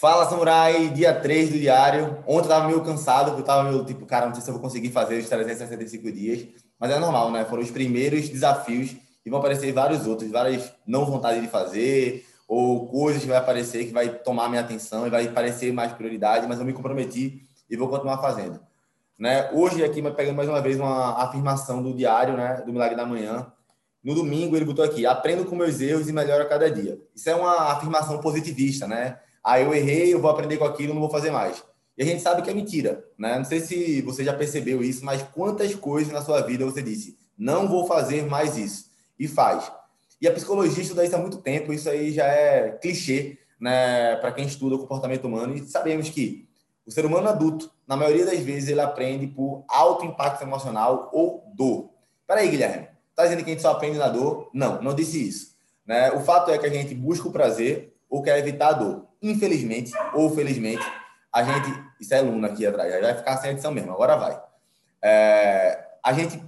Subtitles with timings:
[0.00, 2.18] Fala, Samurai, dia 3 do diário.
[2.26, 4.54] Ontem eu tava meio cansado, porque eu tava meio tipo, cara, não sei se eu
[4.54, 6.46] vou conseguir fazer os 365 dias,
[6.78, 7.44] mas é normal, né?
[7.44, 12.88] Foram os primeiros desafios e vão aparecer vários outros, várias não vontade de fazer, ou
[12.88, 16.58] coisas que vai aparecer que vai tomar minha atenção e vai parecer mais prioridade, mas
[16.58, 18.60] eu me comprometi e vou continuar fazendo.
[19.16, 19.48] Né?
[19.52, 23.46] Hoje aqui, pegando mais uma vez uma afirmação do diário, né, do Milagre da Manhã.
[24.02, 26.98] No domingo ele botou aqui: aprendo com meus erros e melhoro a cada dia.
[27.14, 29.18] Isso é uma afirmação positivista, né?
[29.44, 31.62] Ah, eu errei, eu vou aprender com aquilo, não vou fazer mais.
[31.96, 33.36] E a gente sabe que é mentira, né?
[33.36, 37.16] Não sei se você já percebeu isso, mas quantas coisas na sua vida você disse:
[37.38, 39.70] não vou fazer mais isso e faz.
[40.20, 44.32] E a psicologia estuda isso há muito tempo, isso aí já é clichê, né, para
[44.32, 46.48] quem estuda o comportamento humano, e sabemos que
[46.86, 51.44] o ser humano adulto, na maioria das vezes, ele aprende por alto impacto emocional ou
[51.54, 51.90] dor.
[52.26, 54.50] Peraí, Guilherme, tá dizendo que a gente só aprende na dor?
[54.52, 55.54] Não, não disse isso.
[55.86, 56.10] Né?
[56.12, 59.06] O fato é que a gente busca o prazer ou quer evitar a dor.
[59.20, 60.84] Infelizmente ou felizmente,
[61.32, 61.82] a gente.
[62.00, 64.40] Isso é Luna aqui atrás, vai ficar sem edição mesmo, agora vai.
[65.02, 66.40] É, a gente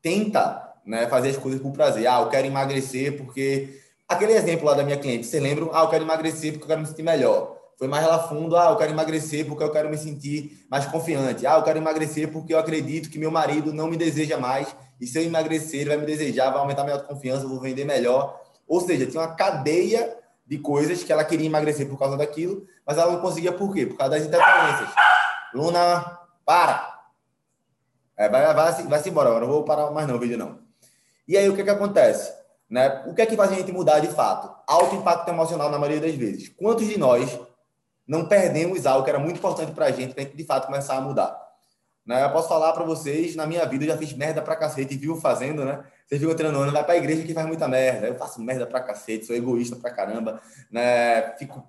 [0.00, 2.08] tenta né, fazer as coisas por prazer.
[2.08, 3.80] Ah, eu quero emagrecer porque.
[4.08, 5.70] Aquele exemplo lá da minha cliente, você lembra?
[5.72, 7.56] Ah, eu quero emagrecer porque eu quero me sentir melhor.
[7.78, 11.46] Foi mais lá fundo, ah, eu quero emagrecer porque eu quero me sentir mais confiante.
[11.46, 15.06] Ah, eu quero emagrecer porque eu acredito que meu marido não me deseja mais e
[15.06, 18.40] se eu emagrecer, ele vai me desejar, vai aumentar minha autoconfiança, eu vou vender melhor.
[18.66, 20.21] Ou seja, tinha uma cadeia
[20.52, 23.86] de coisas que ela queria emagrecer por causa daquilo, mas ela não conseguia por quê?
[23.86, 24.90] Por causa das interferências.
[25.54, 26.92] Luna, para!
[28.14, 30.58] É, vai, vai, vai, vai-se embora, agora não vou parar mais não vídeo não.
[31.26, 32.34] E aí o que, que acontece?
[32.68, 33.02] Né?
[33.06, 34.54] O que é que faz a gente mudar de fato?
[34.66, 36.50] Alto impacto emocional na maioria das vezes.
[36.50, 37.40] Quantos de nós
[38.06, 40.66] não perdemos algo que era muito importante para a gente, para a gente de fato
[40.66, 41.41] começar a mudar?
[42.04, 42.24] Né?
[42.24, 44.96] Eu posso falar para vocês, na minha vida eu já fiz merda pra cacete e
[44.96, 45.84] viu fazendo, né?
[46.06, 48.08] Vocês ficam treinando, vai pra igreja que faz muita merda.
[48.08, 51.36] Eu faço merda pra cacete, sou egoísta pra caramba, né?
[51.38, 51.64] Fico,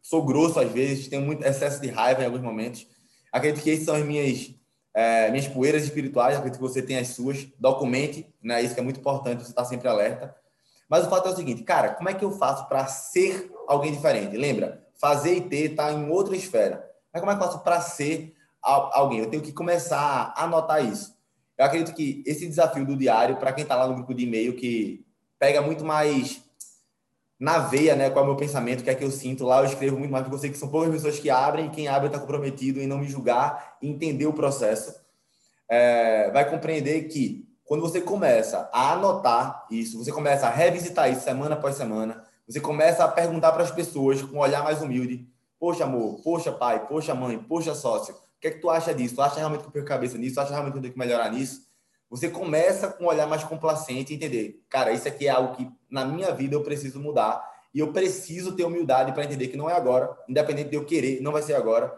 [0.00, 2.86] sou grosso às vezes, tenho muito excesso de raiva em alguns momentos.
[3.32, 4.54] Acredito que essas são as minhas
[4.94, 8.62] é, minhas poeiras espirituais, acredito que você tem as suas, documente, né?
[8.62, 10.34] Isso que é muito importante, você está sempre alerta.
[10.88, 13.92] Mas o fato é o seguinte, cara, como é que eu faço para ser alguém
[13.92, 14.36] diferente?
[14.36, 16.88] Lembra, fazer e ter está em outra esfera.
[17.12, 19.18] Mas como é que eu faço para ser alguém?
[19.18, 21.16] Eu tenho que começar a anotar isso.
[21.58, 24.54] Eu acredito que esse desafio do diário, para quem está lá no grupo de e-mail,
[24.56, 25.04] que
[25.38, 26.42] pega muito mais
[27.38, 28.08] na veia, né?
[28.08, 30.12] Qual é o meu pensamento, o que é que eu sinto lá, eu escrevo muito
[30.12, 32.86] mais, porque eu sei que são poucas pessoas que abrem, quem abre está comprometido em
[32.86, 34.94] não me julgar, entender o processo.
[35.68, 41.22] É, vai compreender que quando você começa a anotar isso, você começa a revisitar isso
[41.22, 45.26] semana após semana, você começa a perguntar para as pessoas com um olhar mais humilde:
[45.58, 49.14] Poxa, amor, poxa, pai, poxa, mãe, poxa, sócio, que é que tu acha disso?
[49.14, 50.34] Tu acha realmente que eu perco cabeça nisso?
[50.34, 51.62] Tu acha realmente que eu tenho que melhorar nisso?
[52.10, 55.70] Você começa com um olhar mais complacente e entender, cara, isso aqui é algo que
[55.88, 57.40] na minha vida eu preciso mudar
[57.72, 61.22] e eu preciso ter humildade para entender que não é agora, independente de eu querer,
[61.22, 61.96] não vai ser agora.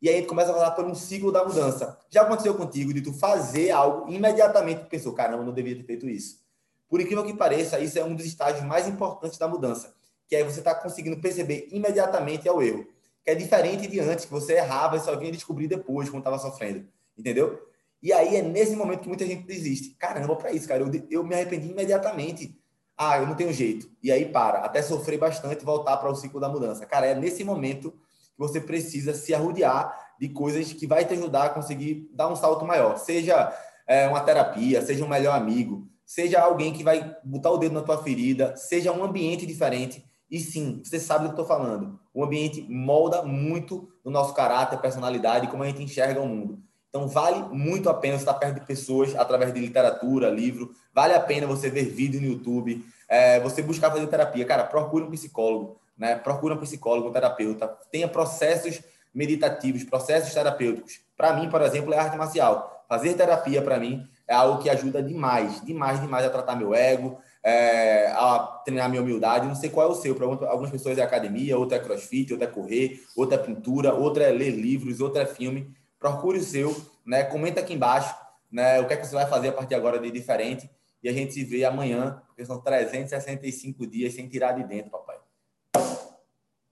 [0.00, 1.96] E aí a gente começa a falar por um ciclo da mudança.
[2.10, 6.08] Já aconteceu contigo de tu fazer algo imediatamente tu pensou, caramba, não devia ter feito
[6.08, 6.40] isso.
[6.88, 9.94] Por incrível que pareça, isso é um dos estágios mais importantes da mudança,
[10.26, 12.86] que é você estar tá conseguindo perceber imediatamente ao erro,
[13.24, 16.38] que é diferente de antes, que você errava e só vinha descobrir depois, quando estava
[16.38, 16.86] sofrendo.
[17.16, 17.60] Entendeu?
[18.02, 19.90] E aí é nesse momento que muita gente desiste.
[19.90, 22.58] Caramba, para isso, cara, eu, eu me arrependi imediatamente.
[22.96, 23.88] Ah, eu não tenho jeito.
[24.02, 26.84] E aí para, até sofrer bastante voltar para o ciclo da mudança.
[26.84, 31.44] Cara, é nesse momento que você precisa se arrodear de coisas que vai te ajudar
[31.44, 32.96] a conseguir dar um salto maior.
[32.96, 33.56] Seja
[33.86, 37.82] é, uma terapia, seja um melhor amigo, seja alguém que vai botar o dedo na
[37.82, 40.04] tua ferida, seja um ambiente diferente.
[40.32, 42.00] E sim, você sabe do que estou falando.
[42.14, 46.58] O ambiente molda muito o nosso caráter, personalidade, como a gente enxerga o mundo.
[46.88, 50.74] Então, vale muito a pena estar perto de pessoas através de literatura, livro.
[50.94, 54.46] Vale a pena você ver vídeo no YouTube, é, você buscar fazer terapia.
[54.46, 56.16] Cara, procure um psicólogo, né?
[56.16, 57.68] Procure um psicólogo, um terapeuta.
[57.90, 58.80] Tenha processos
[59.14, 61.00] meditativos, processos terapêuticos.
[61.14, 62.86] Para mim, por exemplo, é arte marcial.
[62.88, 67.18] Fazer terapia, para mim, é algo que ajuda demais, demais, demais a tratar meu ego,
[67.42, 69.46] é, a treinar minha humildade.
[69.46, 70.14] Não sei qual é o seu.
[70.14, 74.24] Para algumas pessoas é academia, outra é crossfit, outra é correr, outra é pintura, outra
[74.24, 76.74] é ler livros, outra é filme procure o seu,
[77.06, 77.22] né?
[77.22, 78.12] Comenta aqui embaixo,
[78.50, 78.80] né?
[78.80, 80.68] O que é que você vai fazer a partir agora de diferente
[81.00, 85.16] e a gente se vê amanhã, porque são 365 dias sem tirar de dentro, papai.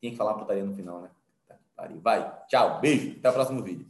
[0.00, 1.10] Tinha que falar putaria no final, né?
[2.02, 3.86] Vai, tchau, beijo, até o próximo vídeo.